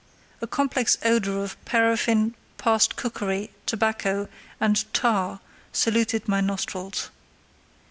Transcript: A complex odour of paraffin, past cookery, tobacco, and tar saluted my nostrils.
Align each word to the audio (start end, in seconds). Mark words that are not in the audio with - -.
A 0.41 0.47
complex 0.47 0.97
odour 1.05 1.43
of 1.43 1.63
paraffin, 1.63 2.33
past 2.57 2.95
cookery, 2.95 3.51
tobacco, 3.67 4.29
and 4.59 4.91
tar 4.95 5.41
saluted 5.73 6.27
my 6.27 6.41
nostrils. 6.41 7.11